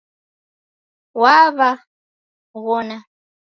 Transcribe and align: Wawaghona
Wawaghona 1.21 2.95